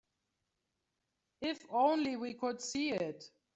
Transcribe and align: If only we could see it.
If 1.41 1.63
only 1.69 2.15
we 2.15 2.33
could 2.33 2.59
see 2.59 2.89
it. 2.89 3.29